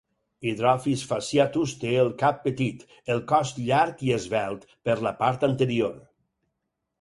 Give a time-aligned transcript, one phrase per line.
[0.51, 2.81] Hydrophis fasciatus té el cap petit,
[3.17, 5.95] el cos llarg i esvelt per la part anterior.